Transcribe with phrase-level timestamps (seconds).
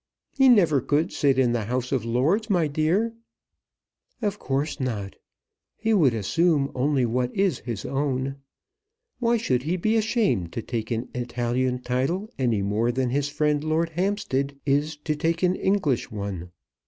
[0.35, 3.13] "He never could sit in the House of Lords, my dear."
[4.19, 5.15] "Of course not.
[5.77, 8.37] He would assume only what is his own.
[9.19, 13.63] Why should he be ashamed to take an Italian title any more than his friend
[13.63, 16.49] Lord Hampstead is to take an English one?